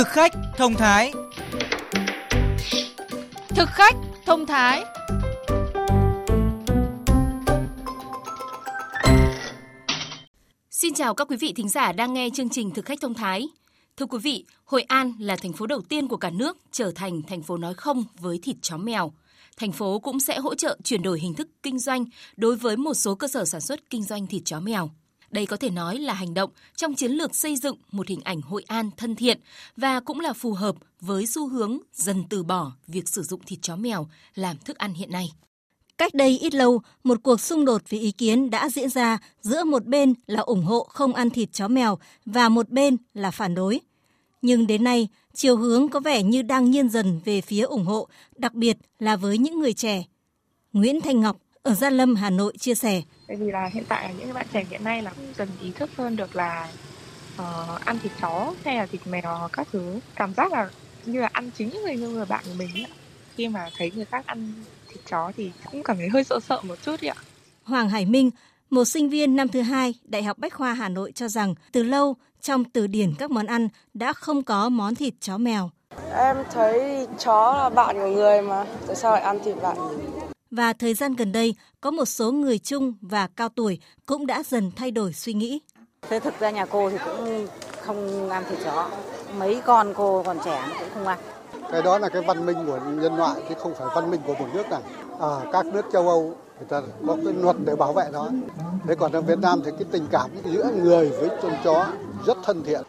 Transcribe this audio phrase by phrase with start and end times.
[0.00, 1.12] Thực khách thông thái
[3.48, 4.84] Thực khách thông thái
[10.70, 13.48] Xin chào các quý vị thính giả đang nghe chương trình Thực khách thông thái.
[13.96, 17.22] Thưa quý vị, Hội An là thành phố đầu tiên của cả nước trở thành
[17.22, 19.12] thành phố nói không với thịt chó mèo.
[19.56, 22.04] Thành phố cũng sẽ hỗ trợ chuyển đổi hình thức kinh doanh
[22.36, 24.90] đối với một số cơ sở sản xuất kinh doanh thịt chó mèo.
[25.30, 28.40] Đây có thể nói là hành động trong chiến lược xây dựng một hình ảnh
[28.40, 29.40] Hội An thân thiện
[29.76, 33.58] và cũng là phù hợp với xu hướng dần từ bỏ việc sử dụng thịt
[33.62, 35.32] chó mèo làm thức ăn hiện nay.
[35.98, 39.64] Cách đây ít lâu, một cuộc xung đột về ý kiến đã diễn ra giữa
[39.64, 43.54] một bên là ủng hộ không ăn thịt chó mèo và một bên là phản
[43.54, 43.80] đối.
[44.42, 48.08] Nhưng đến nay, chiều hướng có vẻ như đang nghiêng dần về phía ủng hộ,
[48.36, 50.04] đặc biệt là với những người trẻ.
[50.72, 53.02] Nguyễn Thanh Ngọc ở Gia Lâm, Hà Nội chia sẻ.
[53.28, 56.16] Bởi vì là hiện tại những bạn trẻ hiện nay là dần ý thức hơn
[56.16, 56.68] được là
[57.36, 60.00] uh, ăn thịt chó hay là thịt mèo các thứ.
[60.16, 60.70] Cảm giác là
[61.06, 62.86] như là ăn chính người như người bạn của mình ấy.
[63.36, 64.52] Khi mà thấy người khác ăn
[64.88, 67.14] thịt chó thì cũng cảm thấy hơi sợ sợ một chút ạ.
[67.62, 68.30] Hoàng Hải Minh,
[68.70, 71.82] một sinh viên năm thứ hai Đại học Bách khoa Hà Nội cho rằng từ
[71.82, 75.70] lâu trong từ điển các món ăn đã không có món thịt chó mèo.
[76.14, 79.76] Em thấy chó là bạn của người mà, tại sao lại ăn thịt bạn?
[80.50, 84.42] Và thời gian gần đây, có một số người trung và cao tuổi cũng đã
[84.42, 85.60] dần thay đổi suy nghĩ.
[86.08, 87.46] Thế thực ra nhà cô thì cũng
[87.82, 88.90] không ăn thịt chó.
[89.38, 91.18] Mấy con cô còn trẻ cũng không ăn.
[91.72, 94.34] Cái đó là cái văn minh của nhân loại chứ không phải văn minh của
[94.34, 94.82] một nước nào.
[95.20, 96.22] À, các nước châu Âu
[96.58, 98.28] người ta có cái luật để bảo vệ nó.
[98.88, 101.88] Thế còn ở Việt Nam thì cái tình cảm giữa người với con chó
[102.26, 102.82] rất thân thiện.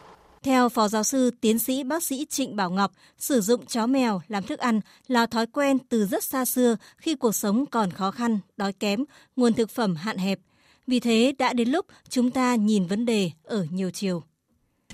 [0.46, 4.22] Theo Phó Giáo sư Tiến sĩ Bác sĩ Trịnh Bảo Ngọc, sử dụng chó mèo
[4.28, 8.12] làm thức ăn là thói quen từ rất xa xưa khi cuộc sống còn khó
[8.12, 9.04] khăn, đói kém,
[9.36, 10.40] nguồn thực phẩm hạn hẹp.
[10.88, 14.24] Vì thế đã đến lúc chúng ta nhìn vấn đề ở nhiều chiều.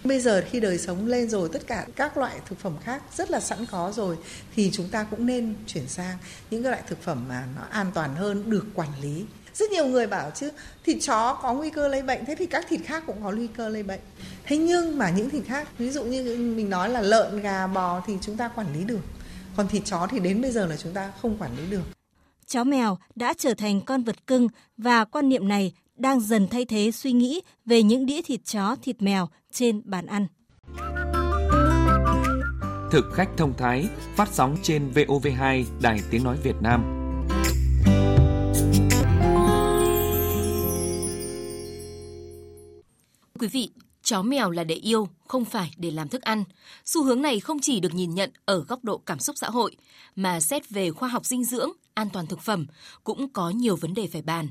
[0.04, 3.32] Bây giờ khi đời sống lên rồi tất cả các loại thực phẩm khác rất
[3.32, 4.18] là sẵn có rồi
[4.56, 6.18] thì chúng ta cũng nên chuyển sang
[6.52, 9.26] những cái loại thực phẩm mà nó an toàn hơn, được quản lý.
[9.58, 10.52] Rất nhiều người bảo chứ
[10.86, 13.48] thịt chó có nguy cơ lây bệnh thế thì các thịt khác cũng có nguy
[13.48, 14.00] cơ lây bệnh.
[14.44, 18.02] Thế nhưng mà những thịt khác ví dụ như mình nói là lợn, gà, bò
[18.08, 19.00] thì chúng ta quản lý được.
[19.56, 21.82] Còn thịt chó thì đến bây giờ là chúng ta không quản lý được.
[22.48, 24.48] Chó mèo đã trở thành con vật cưng
[24.78, 28.76] và quan niệm này đang dần thay thế suy nghĩ về những đĩa thịt chó,
[28.82, 30.28] thịt mèo trên bàn ăn.
[32.92, 36.97] Thực khách thông thái phát sóng trên VOV2 Đài Tiếng Nói Việt Nam.
[43.40, 43.70] Quý vị,
[44.04, 46.44] chó mèo là để yêu, không phải để làm thức ăn.
[46.86, 49.76] Xu hướng này không chỉ được nhìn nhận ở góc độ cảm xúc xã hội,
[50.16, 52.66] mà xét về khoa học dinh dưỡng, an toàn thực phẩm
[53.04, 54.48] cũng có nhiều vấn đề phải bàn.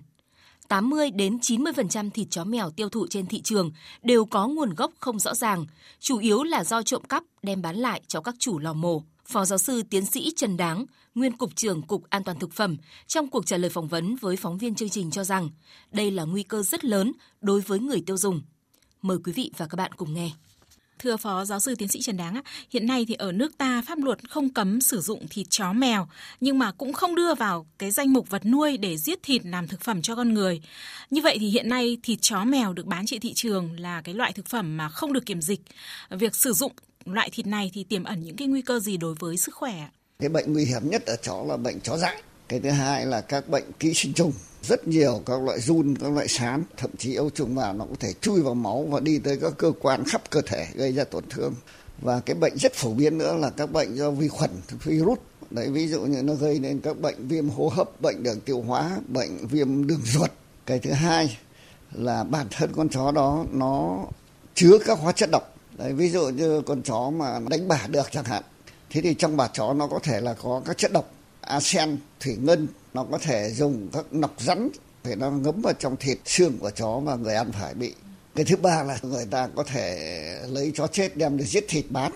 [0.68, 3.70] 80 đến 90% thịt chó mèo tiêu thụ trên thị trường
[4.02, 5.66] đều có nguồn gốc không rõ ràng,
[6.00, 9.02] chủ yếu là do trộm cắp đem bán lại cho các chủ lò mổ.
[9.26, 12.76] Phó giáo sư tiến sĩ Trần Đáng, nguyên cục trưởng Cục An toàn thực phẩm,
[13.06, 15.50] trong cuộc trả lời phỏng vấn với phóng viên chương trình cho rằng
[15.92, 18.40] đây là nguy cơ rất lớn đối với người tiêu dùng.
[19.06, 20.30] Mời quý vị và các bạn cùng nghe.
[20.98, 22.40] Thưa Phó Giáo sư Tiến sĩ Trần Đáng,
[22.70, 26.08] hiện nay thì ở nước ta pháp luật không cấm sử dụng thịt chó mèo,
[26.40, 29.68] nhưng mà cũng không đưa vào cái danh mục vật nuôi để giết thịt làm
[29.68, 30.60] thực phẩm cho con người.
[31.10, 34.14] Như vậy thì hiện nay thịt chó mèo được bán trên thị trường là cái
[34.14, 35.60] loại thực phẩm mà không được kiểm dịch.
[36.10, 36.72] Việc sử dụng
[37.04, 39.88] loại thịt này thì tiềm ẩn những cái nguy cơ gì đối với sức khỏe?
[40.18, 42.22] Cái bệnh nguy hiểm nhất ở chó là bệnh chó dại.
[42.48, 44.32] Cái thứ hai là các bệnh ký sinh trùng
[44.68, 47.96] rất nhiều các loại run, các loại sán, thậm chí ấu trùng vào nó có
[48.00, 51.04] thể chui vào máu và đi tới các cơ quan khắp cơ thể gây ra
[51.04, 51.54] tổn thương.
[52.02, 54.50] Và cái bệnh rất phổ biến nữa là các bệnh do vi khuẩn,
[54.84, 55.18] virus.
[55.50, 58.60] Đấy, ví dụ như nó gây nên các bệnh viêm hô hấp, bệnh đường tiêu
[58.60, 60.30] hóa, bệnh viêm đường ruột.
[60.66, 61.38] Cái thứ hai
[61.92, 64.04] là bản thân con chó đó nó
[64.54, 65.56] chứa các hóa chất độc.
[65.78, 68.42] Đấy, ví dụ như con chó mà đánh bả được chẳng hạn.
[68.90, 71.12] Thế thì trong bả chó nó có thể là có các chất độc
[71.46, 74.68] arsen, thủy ngân, nó có thể dùng các nọc rắn
[75.04, 77.94] để nó ngấm vào trong thịt xương của chó mà người ăn phải bị.
[78.34, 79.98] Cái thứ ba là người ta có thể
[80.48, 82.12] lấy chó chết đem đi giết thịt bán.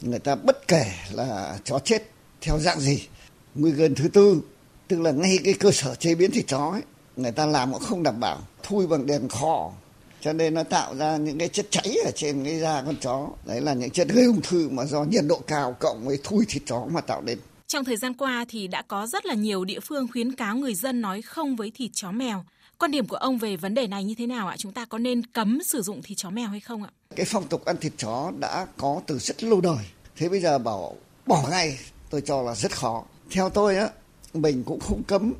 [0.00, 2.02] Người ta bất kể là chó chết
[2.40, 3.08] theo dạng gì.
[3.54, 4.40] Nguy cơ thứ tư
[4.88, 6.82] tức là ngay cái cơ sở chế biến thịt chó ấy,
[7.16, 9.72] người ta làm cũng không đảm bảo thui bằng đèn kho.
[10.20, 13.28] Cho nên nó tạo ra những cái chất cháy ở trên cái da con chó.
[13.44, 16.44] Đấy là những chất gây ung thư mà do nhiệt độ cao cộng với thui
[16.48, 19.64] thịt chó mà tạo nên trong thời gian qua thì đã có rất là nhiều
[19.64, 22.44] địa phương khuyến cáo người dân nói không với thịt chó mèo.
[22.78, 24.56] Quan điểm của ông về vấn đề này như thế nào ạ?
[24.58, 26.90] Chúng ta có nên cấm sử dụng thịt chó mèo hay không ạ?
[27.16, 29.84] Cái phong tục ăn thịt chó đã có từ rất lâu đời.
[30.16, 30.96] Thế bây giờ bảo
[31.26, 31.78] bỏ ngay
[32.10, 33.04] tôi cho là rất khó.
[33.30, 33.88] Theo tôi á,
[34.34, 35.32] mình cũng không cấm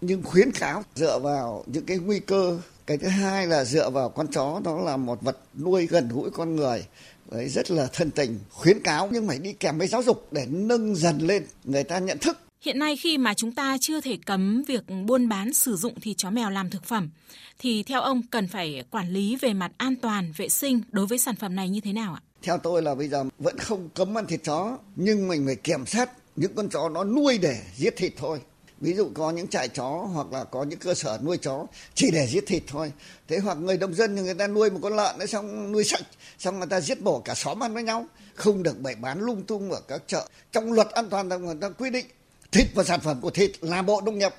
[0.00, 2.58] nhưng khuyến cáo dựa vào những cái nguy cơ.
[2.86, 6.30] Cái thứ hai là dựa vào con chó đó là một vật nuôi gần gũi
[6.30, 6.84] con người
[7.30, 10.46] đấy rất là thân tình khuyến cáo nhưng phải đi kèm với giáo dục để
[10.48, 14.18] nâng dần lên người ta nhận thức Hiện nay khi mà chúng ta chưa thể
[14.26, 17.10] cấm việc buôn bán sử dụng thịt chó mèo làm thực phẩm
[17.58, 21.18] thì theo ông cần phải quản lý về mặt an toàn, vệ sinh đối với
[21.18, 22.20] sản phẩm này như thế nào ạ?
[22.42, 25.86] Theo tôi là bây giờ vẫn không cấm ăn thịt chó nhưng mình phải kiểm
[25.86, 28.40] soát những con chó nó nuôi để giết thịt thôi.
[28.82, 32.10] Ví dụ có những trại chó hoặc là có những cơ sở nuôi chó chỉ
[32.10, 32.92] để giết thịt thôi.
[33.28, 36.02] Thế hoặc người nông dân người ta nuôi một con lợn nó xong nuôi sạch
[36.38, 39.42] xong người ta giết bổ cả xóm ăn với nhau không được bày bán lung
[39.42, 40.28] tung ở các chợ.
[40.52, 42.06] Trong luật an toàn người ta quy định
[42.52, 44.32] thịt và sản phẩm của thịt là bộ nông nghiệp.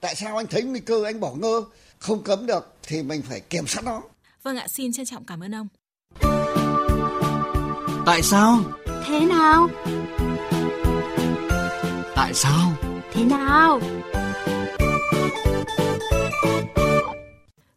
[0.00, 1.62] Tại sao anh thấy nguy cơ anh bỏ ngơ
[1.98, 4.02] không cấm được thì mình phải kiểm soát nó.
[4.42, 5.68] Vâng ạ, xin trân trọng cảm ơn ông.
[8.06, 8.60] Tại sao?
[9.06, 9.68] Thế nào?
[12.16, 12.72] Tại sao?
[13.12, 13.80] Thế nào?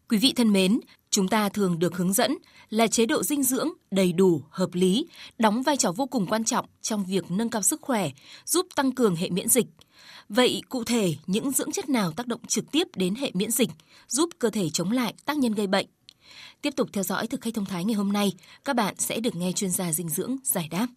[0.09, 2.37] Quý vị thân mến, chúng ta thường được hướng dẫn
[2.69, 5.07] là chế độ dinh dưỡng đầy đủ, hợp lý,
[5.37, 8.09] đóng vai trò vô cùng quan trọng trong việc nâng cao sức khỏe,
[8.45, 9.65] giúp tăng cường hệ miễn dịch.
[10.29, 13.69] Vậy cụ thể những dưỡng chất nào tác động trực tiếp đến hệ miễn dịch,
[14.07, 15.87] giúp cơ thể chống lại tác nhân gây bệnh?
[16.61, 18.33] Tiếp tục theo dõi thực khách thông thái ngày hôm nay,
[18.65, 20.87] các bạn sẽ được nghe chuyên gia dinh dưỡng giải đáp.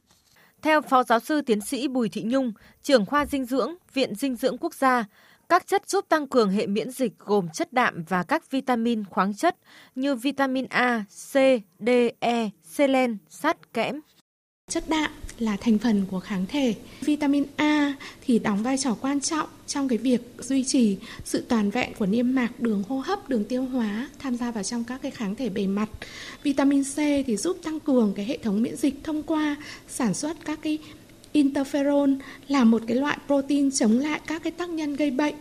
[0.62, 4.36] Theo Phó Giáo sư Tiến sĩ Bùi Thị Nhung, trưởng khoa dinh dưỡng, Viện Dinh
[4.36, 5.04] dưỡng Quốc gia,
[5.48, 9.34] các chất giúp tăng cường hệ miễn dịch gồm chất đạm và các vitamin khoáng
[9.34, 9.56] chất
[9.94, 11.34] như vitamin A, C,
[11.78, 11.88] D,
[12.20, 14.00] E, selen, sắt, kẽm.
[14.70, 16.74] Chất đạm là thành phần của kháng thể.
[17.00, 17.94] Vitamin A
[18.26, 22.06] thì đóng vai trò quan trọng trong cái việc duy trì sự toàn vẹn của
[22.06, 25.34] niêm mạc, đường hô hấp, đường tiêu hóa tham gia vào trong các cái kháng
[25.34, 25.88] thể bề mặt.
[26.42, 29.56] Vitamin C thì giúp tăng cường cái hệ thống miễn dịch thông qua
[29.88, 30.78] sản xuất các cái
[31.32, 32.18] interferon
[32.48, 35.34] là một cái loại protein chống lại các cái tác nhân gây bệnh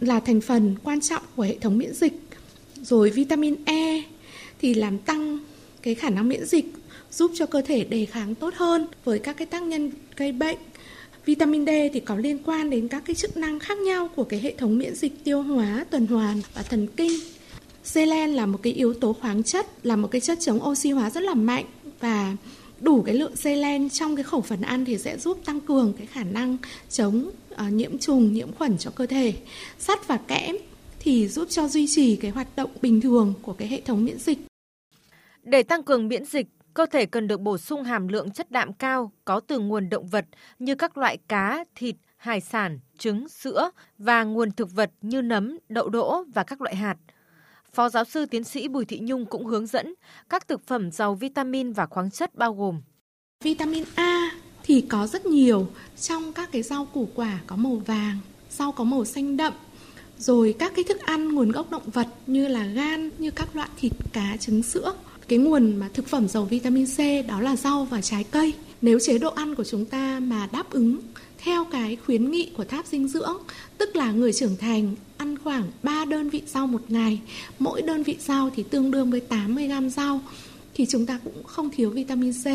[0.00, 2.12] là thành phần quan trọng của hệ thống miễn dịch.
[2.82, 4.02] Rồi vitamin E
[4.60, 5.38] thì làm tăng
[5.82, 6.72] cái khả năng miễn dịch
[7.12, 10.58] giúp cho cơ thể đề kháng tốt hơn với các cái tác nhân gây bệnh.
[11.24, 14.40] Vitamin D thì có liên quan đến các cái chức năng khác nhau của cái
[14.40, 17.20] hệ thống miễn dịch tiêu hóa, tuần hoàn và thần kinh.
[17.84, 21.10] Selen là một cái yếu tố khoáng chất, là một cái chất chống oxy hóa
[21.10, 21.64] rất là mạnh
[22.00, 22.36] và
[22.80, 26.06] đủ cái lượng selen trong cái khẩu phần ăn thì sẽ giúp tăng cường cái
[26.06, 26.56] khả năng
[26.90, 29.32] chống uh, nhiễm trùng, nhiễm khuẩn cho cơ thể.
[29.78, 30.56] Sắt và kẽm
[31.00, 34.18] thì giúp cho duy trì cái hoạt động bình thường của cái hệ thống miễn
[34.18, 34.38] dịch.
[35.42, 38.72] Để tăng cường miễn dịch, cơ thể cần được bổ sung hàm lượng chất đạm
[38.72, 40.24] cao có từ nguồn động vật
[40.58, 45.58] như các loại cá, thịt, hải sản, trứng, sữa và nguồn thực vật như nấm,
[45.68, 46.96] đậu đỗ và các loại hạt.
[47.72, 49.94] Phó giáo sư tiến sĩ Bùi Thị Nhung cũng hướng dẫn
[50.28, 52.80] các thực phẩm giàu vitamin và khoáng chất bao gồm
[53.44, 54.30] Vitamin A
[54.62, 55.68] thì có rất nhiều
[56.00, 58.18] trong các cái rau củ quả có màu vàng,
[58.50, 59.52] rau có màu xanh đậm,
[60.18, 63.68] rồi các cái thức ăn nguồn gốc động vật như là gan, như các loại
[63.76, 64.94] thịt, cá, trứng, sữa.
[65.28, 68.54] Cái nguồn mà thực phẩm giàu vitamin C đó là rau và trái cây.
[68.82, 70.98] Nếu chế độ ăn của chúng ta mà đáp ứng
[71.38, 73.36] theo cái khuyến nghị của tháp dinh dưỡng,
[73.78, 77.20] tức là người trưởng thành ăn khoảng 3 đơn vị rau một ngày,
[77.58, 80.20] mỗi đơn vị rau thì tương đương với 80 gram rau
[80.74, 82.46] thì chúng ta cũng không thiếu vitamin C.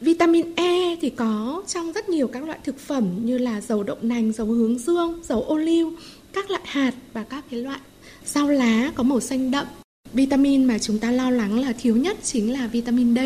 [0.00, 3.96] Vitamin E thì có trong rất nhiều các loại thực phẩm như là dầu đậu
[4.02, 5.92] nành, dầu hướng dương, dầu ô liu,
[6.32, 7.80] các loại hạt và các cái loại
[8.24, 9.66] rau lá có màu xanh đậm.
[10.12, 13.18] Vitamin mà chúng ta lo lắng là thiếu nhất chính là vitamin D.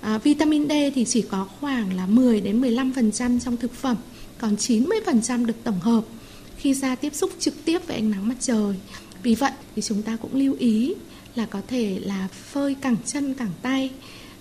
[0.00, 3.96] À, vitamin D thì chỉ có khoảng là 10 đến 15% trong thực phẩm,
[4.38, 6.04] còn 90% được tổng hợp
[6.56, 8.74] khi da tiếp xúc trực tiếp với ánh nắng mặt trời.
[9.22, 10.94] Vì vậy thì chúng ta cũng lưu ý
[11.34, 13.90] là có thể là phơi cẳng chân cẳng tay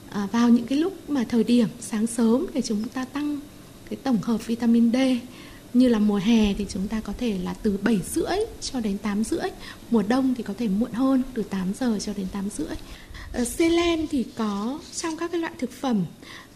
[0.10, 3.40] à, vào những cái lúc mà thời điểm sáng sớm để chúng ta tăng
[3.90, 4.96] cái tổng hợp vitamin D
[5.74, 8.98] như là mùa hè thì chúng ta có thể là từ 7 rưỡi cho đến
[8.98, 9.50] 8 rưỡi.
[9.92, 12.76] Mùa đông thì có thể muộn hơn từ 8 giờ cho đến 8 rưỡi.
[13.34, 16.06] Ờ, Selen thì có trong các cái loại thực phẩm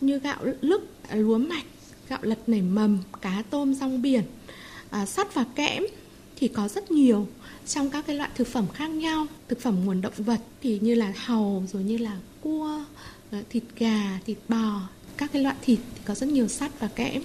[0.02, 1.66] như gạo lứt à, lúa mạch
[2.10, 4.24] gạo lật nảy mầm cá tôm rong biển
[4.90, 5.84] à, sắt và kẽm
[6.36, 7.28] thì có rất nhiều
[7.68, 9.28] trong các cái loại thực phẩm khác nhau.
[9.48, 12.84] Thực phẩm nguồn động vật thì như là hàu rồi như là cua
[13.32, 14.82] ờ, thịt gà thịt bò
[15.18, 17.22] các cái loại thịt thì có rất nhiều sắt và kẽm.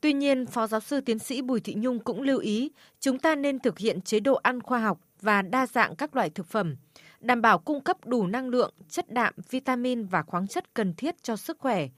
[0.00, 3.34] Tuy nhiên, Phó Giáo sư Tiến sĩ Bùi Thị Nhung cũng lưu ý chúng ta
[3.34, 6.76] nên thực hiện chế độ ăn khoa học và đa dạng các loại thực phẩm,
[7.20, 11.22] đảm bảo cung cấp đủ năng lượng, chất đạm, vitamin và khoáng chất cần thiết
[11.22, 11.88] cho sức khỏe.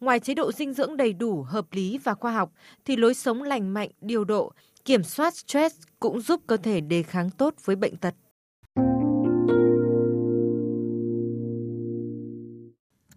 [0.00, 2.52] Ngoài chế độ dinh dưỡng đầy đủ, hợp lý và khoa học,
[2.84, 4.52] thì lối sống lành mạnh, điều độ,
[4.84, 8.14] kiểm soát stress cũng giúp cơ thể đề kháng tốt với bệnh tật.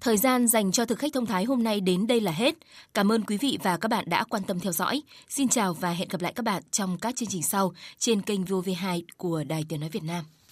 [0.03, 2.55] Thời gian dành cho thực khách thông thái hôm nay đến đây là hết.
[2.93, 5.01] Cảm ơn quý vị và các bạn đã quan tâm theo dõi.
[5.29, 8.43] Xin chào và hẹn gặp lại các bạn trong các chương trình sau trên kênh
[8.43, 10.25] VOV2 của Đài Tiếng Nói Việt Nam.